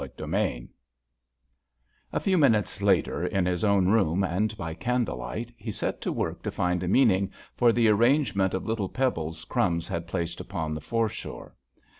CHAPTER 0.03 0.25
XIV 0.25 0.67
A 2.11 2.19
few 2.19 2.35
minutes 2.39 2.81
later 2.81 3.23
in 3.23 3.45
his 3.45 3.63
own 3.63 3.87
room 3.89 4.23
and 4.23 4.57
by 4.57 4.73
candle 4.73 5.17
light 5.17 5.53
he 5.55 5.71
set 5.71 6.01
to 6.01 6.11
work 6.11 6.41
to 6.41 6.49
find 6.49 6.81
a 6.81 6.87
meaning 6.87 7.29
for 7.55 7.71
the 7.71 7.87
arrangement 7.87 8.55
of 8.55 8.65
little 8.65 8.89
pebbles 8.89 9.45
"Crumbs" 9.45 9.87
had 9.89 10.07
placed 10.07 10.41
upon 10.41 10.73
the 10.73 10.81
foreshore. 10.81 11.53